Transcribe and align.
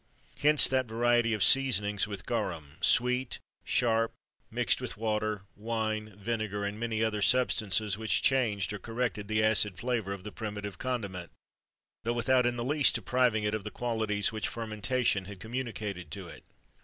Hence 0.39 0.67
that 0.67 0.87
variety 0.87 1.31
of 1.31 1.43
seasonings 1.43 2.07
with 2.07 2.25
garum, 2.25 2.77
sweet,[XXIII 2.81 3.39
38] 3.39 3.41
sharp, 3.65 4.13
mixed 4.49 4.81
with 4.81 4.97
water, 4.97 5.43
wine, 5.55 6.15
vinegar, 6.17 6.65
and 6.65 6.79
many 6.79 7.03
other 7.03 7.21
substances 7.21 7.99
which 7.99 8.23
changed 8.23 8.73
or 8.73 8.79
corrected 8.79 9.27
the 9.27 9.43
acid 9.43 9.77
flavour 9.77 10.11
of 10.13 10.23
the 10.23 10.31
primitive 10.31 10.79
condiment,[XXIII 10.79 11.33
39] 12.01 12.01
though 12.05 12.17
without 12.17 12.47
in 12.47 12.55
the 12.55 12.63
least 12.63 12.95
depriving 12.95 13.43
it 13.43 13.53
of 13.53 13.63
the 13.63 13.69
qualities 13.69 14.31
which 14.31 14.47
fermentation 14.47 15.25
had 15.25 15.39
communicated 15.39 16.09
to 16.09 16.27
it. 16.27 16.45